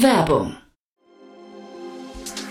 [0.00, 0.56] Werbung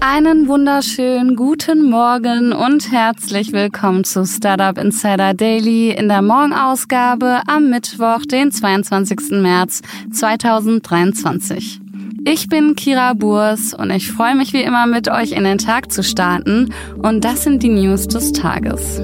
[0.00, 7.68] Einen wunderschönen guten Morgen und herzlich willkommen zu Startup Insider Daily in der Morgenausgabe am
[7.70, 9.32] Mittwoch, den 22.
[9.32, 9.82] März
[10.12, 11.80] 2023.
[12.24, 15.90] Ich bin Kira Burs und ich freue mich wie immer mit euch in den Tag
[15.90, 19.02] zu starten und das sind die News des Tages.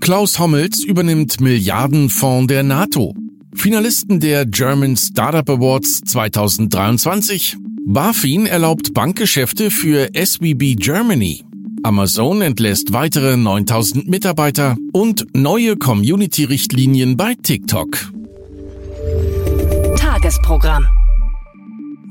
[0.00, 3.14] Klaus Hommels übernimmt Milliardenfonds der NATO.
[3.56, 7.56] Finalisten der German Startup Awards 2023.
[7.86, 11.42] BaFin erlaubt Bankgeschäfte für SWB Germany.
[11.82, 18.12] Amazon entlässt weitere 9000 Mitarbeiter und neue Community-Richtlinien bei TikTok.
[19.96, 20.86] Tagesprogramm.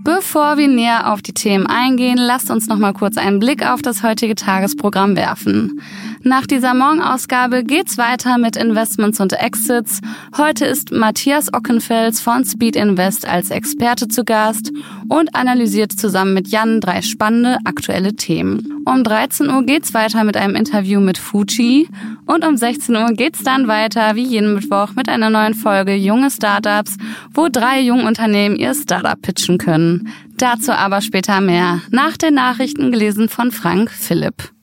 [0.06, 3.82] Bevor wir näher auf die Themen eingehen, lasst uns noch mal kurz einen Blick auf
[3.82, 5.82] das heutige Tagesprogramm werfen.
[6.28, 10.02] Nach dieser Morgenausgabe geht's weiter mit Investments und Exits.
[10.36, 14.72] Heute ist Matthias Ockenfels von Speed Invest als Experte zu Gast
[15.08, 18.82] und analysiert zusammen mit Jan drei spannende aktuelle Themen.
[18.86, 21.88] Um 13 Uhr geht's weiter mit einem Interview mit Fuji
[22.26, 26.32] und um 16 Uhr geht's dann weiter wie jeden Mittwoch mit einer neuen Folge Junge
[26.32, 26.98] Startups,
[27.36, 30.10] wo drei Jungunternehmen ihr Startup pitchen können.
[30.38, 31.82] Dazu aber später mehr.
[31.92, 34.55] Nach den Nachrichten gelesen von Frank Philipp.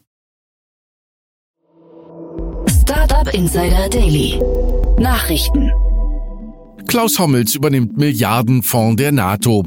[3.02, 4.40] Startup Insider Daily.
[4.96, 5.72] Nachrichten.
[6.86, 9.64] Klaus Hommels übernimmt Milliardenfonds der NATO.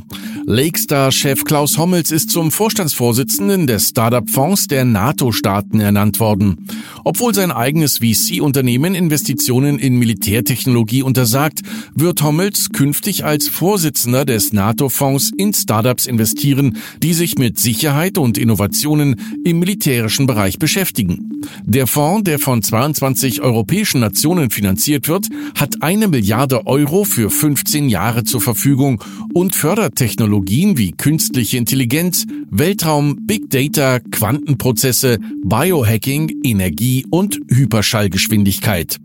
[0.48, 6.68] Lakestar-Chef Klaus Hommels ist zum Vorstandsvorsitzenden des Startup-Fonds der NATO-Staaten ernannt worden.
[7.04, 11.64] Obwohl sein eigenes VC-Unternehmen Investitionen in Militärtechnologie untersagt,
[11.96, 18.38] wird Hommels künftig als Vorsitzender des NATO-Fonds in Startups investieren, die sich mit Sicherheit und
[18.38, 21.42] Innovationen im militärischen Bereich beschäftigen.
[21.64, 27.90] Der Fonds, der von 22 europäischen Nationen finanziert wird, hat eine Milliarde Euro für 15
[27.90, 29.04] Jahre zur Verfügung
[29.34, 30.35] und fördert Technologien
[30.78, 39.00] wie künstliche Intelligenz, Weltraum, Big Data, Quantenprozesse, Biohacking, Energie und Hyperschallgeschwindigkeit.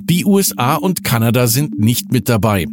[0.00, 2.66] Die USA und Kanada sind nicht mit dabei.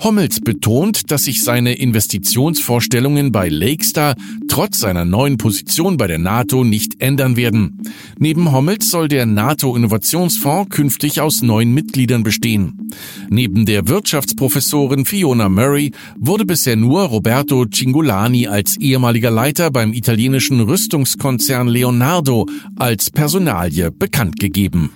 [0.00, 4.14] Hommels betont, dass sich seine Investitionsvorstellungen bei Lakestar
[4.46, 7.82] trotz seiner neuen Position bei der NATO nicht ändern werden.
[8.18, 12.90] Neben Hommels soll der NATO-Innovationsfonds künftig aus neun Mitgliedern bestehen.
[13.28, 20.60] Neben der Wirtschaftsprofessorin Fiona Murray wurde bisher nur Roberto Cingolani als ehemaliger Leiter beim italienischen
[20.60, 24.90] Rüstungskonzern Leonardo als Personalie bekannt gegeben.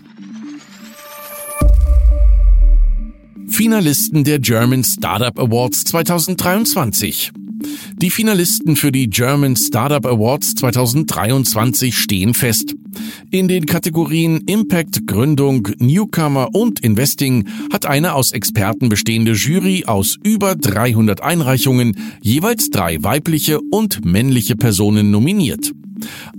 [3.49, 7.33] Finalisten der German Startup Awards 2023.
[7.97, 12.75] Die Finalisten für die German Startup Awards 2023 stehen fest.
[13.31, 20.19] In den Kategorien Impact, Gründung, Newcomer und Investing hat eine aus Experten bestehende Jury aus
[20.23, 25.73] über 300 Einreichungen jeweils drei weibliche und männliche Personen nominiert.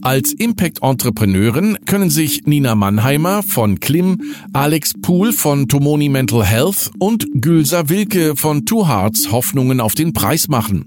[0.02, 4.22] Als Impact-Entrepreneurin können sich Nina Mannheimer von Klim,
[4.54, 10.14] Alex Pool von Tomoni Mental Health und Gülsa Wilke von Two Hearts Hoffnungen auf den
[10.14, 10.86] Preis machen.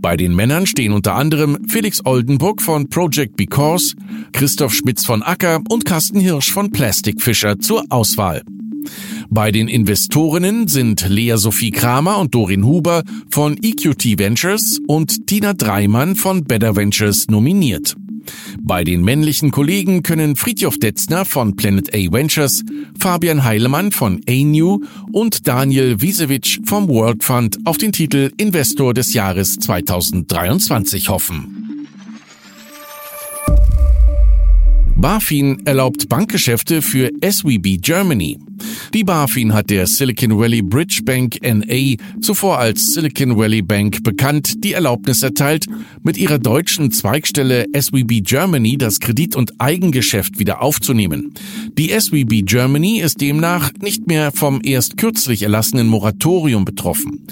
[0.00, 3.94] Bei den Männern stehen unter anderem Felix Oldenburg von Project Because,
[4.32, 8.42] Christoph Schmitz von Acker und Carsten Hirsch von Plastic Fisher zur Auswahl.
[9.30, 15.52] Bei den Investorinnen sind Lea Sophie Kramer und Dorin Huber von EQT Ventures und Tina
[15.52, 17.96] Dreimann von Better Ventures nominiert.
[18.60, 22.64] Bei den männlichen Kollegen können Friedjof Detzner von Planet A Ventures,
[22.98, 29.14] Fabian Heilemann von A-New und Daniel Wiesewitsch vom World Fund auf den Titel Investor des
[29.14, 31.86] Jahres 2023 hoffen.
[34.96, 38.38] BaFin erlaubt Bankgeschäfte für SWB Germany.
[38.94, 44.64] Die BaFin hat der Silicon Valley Bridge Bank NA, zuvor als Silicon Valley Bank bekannt,
[44.64, 45.66] die Erlaubnis erteilt,
[46.02, 51.34] mit ihrer deutschen Zweigstelle SWB Germany das Kredit- und Eigengeschäft wieder aufzunehmen.
[51.76, 57.26] Die SWB Germany ist demnach nicht mehr vom erst kürzlich erlassenen Moratorium betroffen.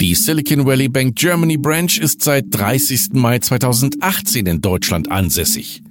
[0.00, 3.12] Die Silicon Valley Bank Germany Branch ist seit 30.
[3.12, 5.82] Mai 2018 in Deutschland ansässig.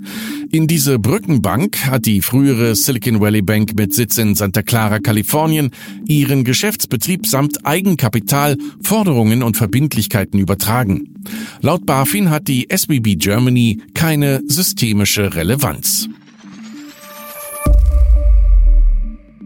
[0.52, 5.72] In diese Brückenbank hat die frühere Silicon Valley Bank mit Sitz in Santa Clara, Kalifornien,
[6.06, 11.14] ihren Geschäftsbetrieb samt Eigenkapital, Forderungen und Verbindlichkeiten übertragen.
[11.62, 16.10] Laut BaFin hat die SBB Germany keine systemische Relevanz.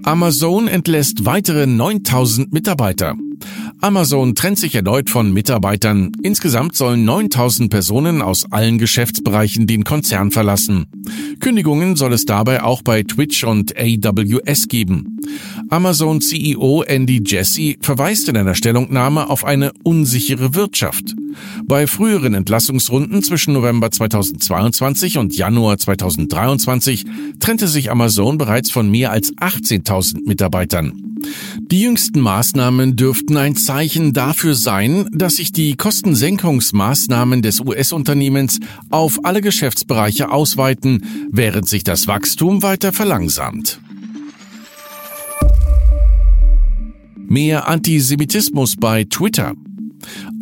[0.02, 3.16] Amazon entlässt weitere 9000 Mitarbeiter.
[3.80, 6.12] Amazon trennt sich erneut von Mitarbeitern.
[6.24, 10.88] Insgesamt sollen 9000 Personen aus allen Geschäftsbereichen den Konzern verlassen.
[11.40, 15.20] Kündigungen soll es dabei auch bei Twitch und AWS geben.
[15.70, 21.14] Amazon CEO Andy Jassy verweist in einer Stellungnahme auf eine unsichere Wirtschaft.
[21.66, 27.06] Bei früheren Entlassungsrunden zwischen November 2022 und Januar 2023
[27.40, 31.07] trennte sich Amazon bereits von mehr als 18.000 Mitarbeitern.
[31.60, 38.60] Die jüngsten Maßnahmen dürften ein Zeichen dafür sein, dass sich die Kostensenkungsmaßnahmen des US-Unternehmens
[38.90, 43.80] auf alle Geschäftsbereiche ausweiten, während sich das Wachstum weiter verlangsamt.
[47.30, 49.54] Mehr Antisemitismus bei Twitter.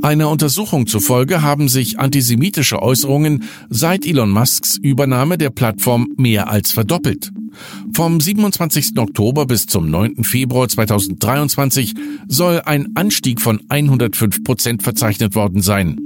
[0.01, 6.71] Einer Untersuchung zufolge haben sich antisemitische Äußerungen seit Elon Musks Übernahme der Plattform mehr als
[6.71, 7.31] verdoppelt.
[7.93, 8.97] Vom 27.
[8.97, 10.23] Oktober bis zum 9.
[10.23, 11.93] Februar 2023
[12.27, 15.99] soll ein Anstieg von 105 Prozent verzeichnet worden sein.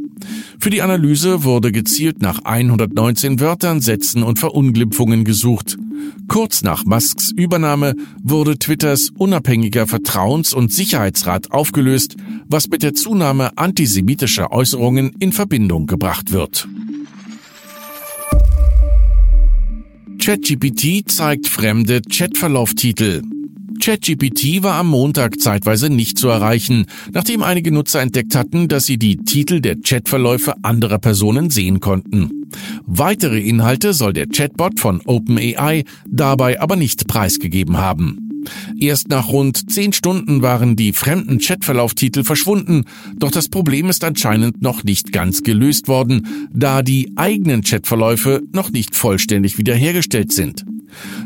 [0.60, 5.78] Für die Analyse wurde gezielt nach 119 Wörtern, Sätzen und Verunglimpfungen gesucht.
[6.28, 12.16] Kurz nach Musks Übernahme wurde Twitters unabhängiger Vertrauens- und Sicherheitsrat aufgelöst,
[12.48, 16.68] was mit der Zunahme antisemitischer Äußerungen in Verbindung gebracht wird.
[20.30, 23.24] ChatGPT zeigt fremde Chatverlauftitel.
[23.80, 29.00] ChatGPT war am Montag zeitweise nicht zu erreichen, nachdem einige Nutzer entdeckt hatten, dass sie
[29.00, 32.46] die Titel der Chatverläufe anderer Personen sehen konnten.
[32.86, 38.29] Weitere Inhalte soll der Chatbot von OpenAI dabei aber nicht preisgegeben haben.
[38.80, 42.86] Erst nach rund zehn Stunden waren die fremden Chatverlauftitel verschwunden,
[43.18, 48.71] doch das Problem ist anscheinend noch nicht ganz gelöst worden, da die eigenen Chatverläufe noch
[48.71, 50.65] nicht vollständig wiederhergestellt sind.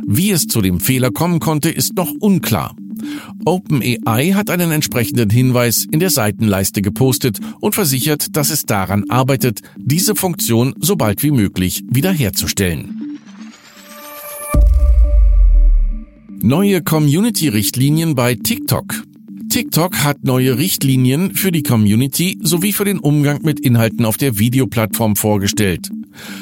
[0.06, 2.76] Wie es zu dem Fehler kommen konnte, ist noch unklar.
[3.46, 9.62] OpenAI hat einen entsprechenden Hinweis in der Seitenleiste gepostet und versichert, dass es daran arbeitet,
[9.78, 13.03] diese Funktion so bald wie möglich wiederherzustellen.
[16.46, 19.06] Neue Community-Richtlinien bei TikTok.
[19.48, 24.38] TikTok hat neue Richtlinien für die Community sowie für den Umgang mit Inhalten auf der
[24.40, 25.90] Videoplattform vorgestellt.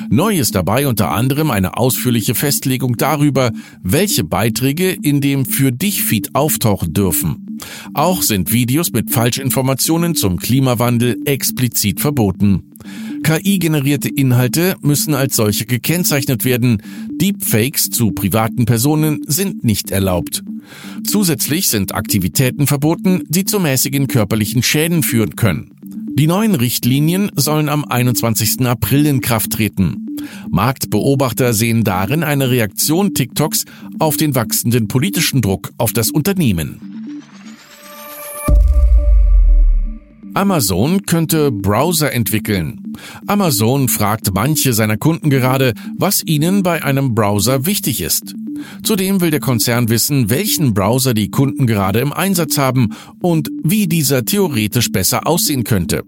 [0.10, 3.52] Neu ist dabei unter anderem eine ausführliche Festlegung darüber,
[3.84, 7.60] welche Beiträge in dem Für dich Feed auftauchen dürfen.
[7.94, 12.64] Auch sind Videos mit Falschinformationen zum Klimawandel explizit verboten.
[13.24, 16.82] KI-generierte Inhalte müssen als solche gekennzeichnet werden.
[17.22, 20.44] Deepfakes zu privaten Personen sind nicht erlaubt.
[21.06, 25.70] Zusätzlich sind Aktivitäten verboten, die zu mäßigen körperlichen Schäden führen können.
[26.16, 28.66] Die neuen Richtlinien sollen am 21.
[28.66, 30.18] April in Kraft treten.
[30.50, 33.66] Marktbeobachter sehen darin eine Reaktion TikToks
[34.00, 36.91] auf den wachsenden politischen Druck auf das Unternehmen.
[40.34, 42.94] Amazon könnte Browser entwickeln.
[43.28, 48.34] Amazon fragt manche seiner Kunden gerade, was ihnen bei einem Browser wichtig ist.
[48.84, 53.88] Zudem will der Konzern wissen, welchen Browser die Kunden gerade im Einsatz haben und wie
[53.88, 56.04] dieser theoretisch besser aussehen könnte.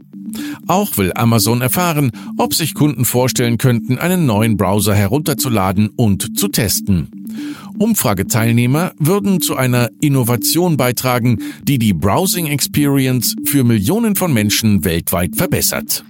[0.68, 6.48] Auch will Amazon erfahren, ob sich Kunden vorstellen könnten, einen neuen Browser herunterzuladen und zu
[6.48, 7.10] testen.
[7.84, 15.36] Umfrageteilnehmer würden zu einer Innovation beitragen, die die Browsing Experience für Millionen von Menschen weltweit
[15.36, 16.06] verbessert.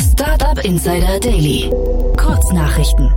[0.00, 1.70] Startup Insider Daily.
[2.16, 3.08] Kurznachrichten.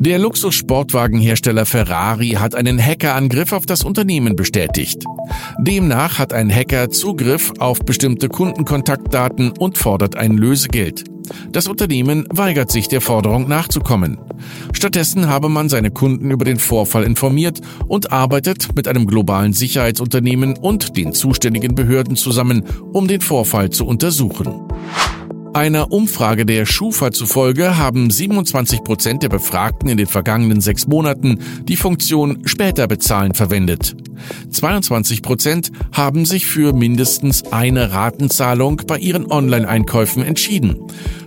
[0.00, 5.02] Der Luxussportwagenhersteller Ferrari hat einen Hackerangriff auf das Unternehmen bestätigt.
[5.58, 11.02] Demnach hat ein Hacker Zugriff auf bestimmte Kundenkontaktdaten und fordert ein Lösegeld.
[11.50, 14.18] Das Unternehmen weigert sich der Forderung nachzukommen.
[14.72, 20.56] Stattdessen habe man seine Kunden über den Vorfall informiert und arbeitet mit einem globalen Sicherheitsunternehmen
[20.56, 22.62] und den zuständigen Behörden zusammen,
[22.92, 24.68] um den Vorfall zu untersuchen.
[25.58, 31.40] Einer Umfrage der Schufa zufolge haben 27 Prozent der Befragten in den vergangenen sechs Monaten
[31.64, 33.96] die Funktion später bezahlen verwendet.
[34.50, 40.76] 22 Prozent haben sich für mindestens eine Ratenzahlung bei ihren Online-Einkäufen entschieden.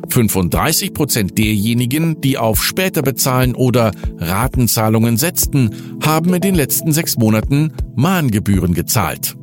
[0.08, 7.18] 35 Prozent derjenigen, die auf später bezahlen oder Ratenzahlungen setzten, haben in den letzten sechs
[7.18, 9.36] Monaten Mahngebühren gezahlt.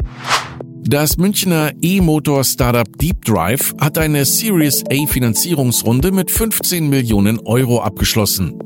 [0.90, 8.59] Das Münchner E-Motor-Startup Deep Drive hat eine Series A Finanzierungsrunde mit 15 Millionen Euro abgeschlossen.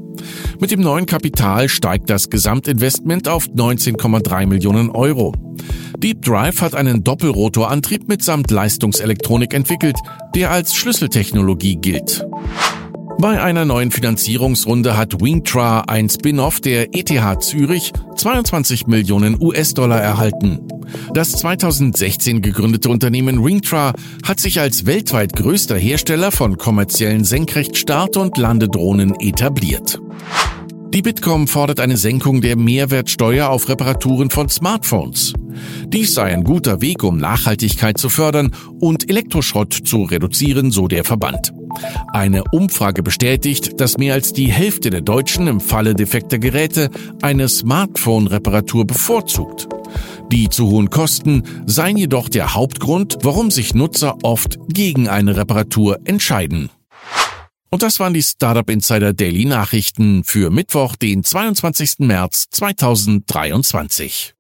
[0.61, 5.33] Mit dem neuen Kapital steigt das Gesamtinvestment auf 19,3 Millionen Euro.
[5.99, 9.97] Deep Drive hat einen Doppelrotorantrieb mitsamt Leistungselektronik entwickelt,
[10.37, 12.25] der als Schlüsseltechnologie gilt.
[13.23, 20.59] Bei einer neuen Finanzierungsrunde hat Wingtra, ein Spin-off der ETH Zürich, 22 Millionen US-Dollar erhalten.
[21.15, 23.93] Das 2016 gegründete Unternehmen Ringtra
[24.27, 30.01] hat sich als weltweit größter Hersteller von kommerziellen Senkrechtstart- und Landedrohnen etabliert.
[30.93, 35.33] Die Bitkom fordert eine Senkung der Mehrwertsteuer auf Reparaturen von Smartphones.
[35.87, 38.51] Dies sei ein guter Weg, um Nachhaltigkeit zu fördern
[38.81, 41.53] und Elektroschrott zu reduzieren, so der Verband.
[42.13, 46.91] Eine Umfrage bestätigt, dass mehr als die Hälfte der Deutschen im Falle defekter Geräte
[47.23, 49.69] eine Smartphone-Reparatur bevorzugt.
[50.31, 55.99] Die zu hohen Kosten seien jedoch der Hauptgrund, warum sich Nutzer oft gegen eine Reparatur
[56.05, 56.71] entscheiden.
[57.71, 62.01] Und das waren die Startup Insider Daily Nachrichten für Mittwoch, den 22.
[62.01, 64.35] März 2023.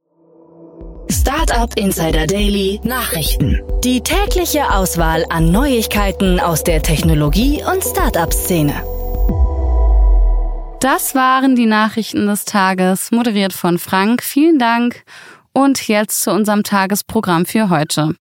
[1.12, 3.60] Startup Insider Daily Nachrichten.
[3.84, 8.72] Die tägliche Auswahl an Neuigkeiten aus der Technologie- und Startup-Szene.
[10.80, 14.22] Das waren die Nachrichten des Tages, moderiert von Frank.
[14.22, 15.04] Vielen Dank.
[15.52, 18.14] Und jetzt zu unserem Tagesprogramm für heute.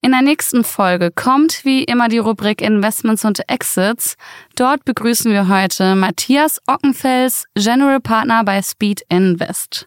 [0.00, 4.16] In der nächsten Folge kommt wie immer die Rubrik Investments und Exits.
[4.56, 9.86] Dort begrüßen wir heute Matthias Ockenfels, General Partner bei Speed Invest.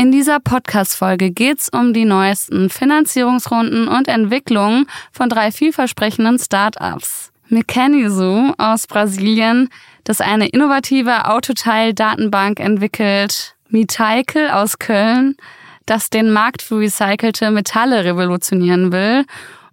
[0.00, 7.32] In dieser Podcast-Folge geht's um die neuesten Finanzierungsrunden und Entwicklungen von drei vielversprechenden Startups.
[7.48, 9.68] Mechanizo aus Brasilien,
[10.04, 15.36] das eine innovative Autoteil-Datenbank entwickelt, Mitaikel aus Köln,
[15.84, 19.24] das den Markt für recycelte Metalle revolutionieren will,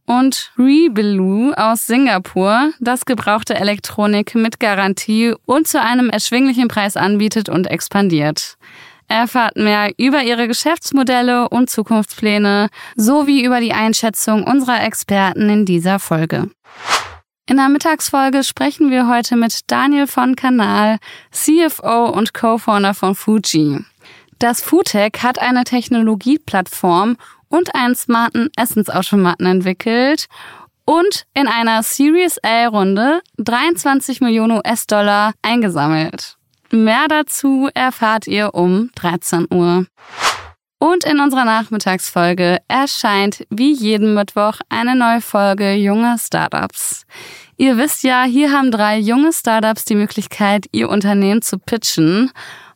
[0.07, 7.47] und Rebelu aus Singapur, das gebrauchte Elektronik mit Garantie und zu einem erschwinglichen Preis anbietet
[7.47, 8.57] und expandiert.
[9.07, 15.99] Erfahrt mehr über ihre Geschäftsmodelle und Zukunftspläne sowie über die Einschätzung unserer Experten in dieser
[15.99, 16.49] Folge.
[17.47, 20.97] In der Mittagsfolge sprechen wir heute mit Daniel von Kanal,
[21.31, 23.85] CFO und Co-Founder von Fuji.
[24.39, 30.25] Das Foodtech hat eine Technologieplattform und einen smarten Essensautomaten entwickelt
[30.85, 36.34] und in einer Series A-Runde 23 Millionen US-Dollar eingesammelt.
[36.71, 39.85] Mehr dazu erfahrt ihr um 13 Uhr.
[40.77, 47.05] Und in unserer Nachmittagsfolge erscheint wie jeden Mittwoch eine neue Folge Junge Startups.
[47.57, 52.31] Ihr wisst ja, hier haben drei junge Startups die Möglichkeit, ihr Unternehmen zu pitchen.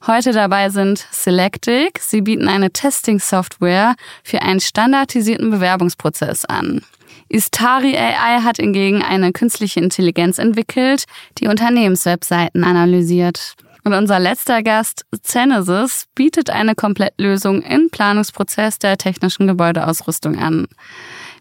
[0.08, 2.00] Heute dabei sind Selectic.
[2.00, 6.82] Sie bieten eine Testing-Software für einen standardisierten Bewerbungsprozess an.
[7.28, 11.04] Istari AI hat hingegen eine künstliche Intelligenz entwickelt,
[11.38, 13.56] die Unternehmenswebseiten analysiert.
[13.90, 20.68] Und unser letzter Gast, Zenesis, bietet eine Komplettlösung im Planungsprozess der technischen Gebäudeausrüstung an.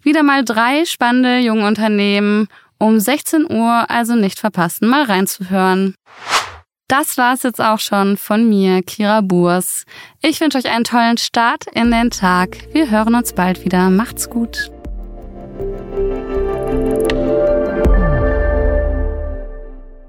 [0.02, 2.48] Wieder mal drei spannende junge Unternehmen.
[2.78, 5.94] Um 16 Uhr also nicht verpassen, mal reinzuhören.
[6.88, 9.84] Das war's jetzt auch schon von mir, Kira Burs.
[10.22, 12.56] Ich wünsche euch einen tollen Start in den Tag.
[12.72, 13.90] Wir hören uns bald wieder.
[13.90, 14.70] Macht's gut.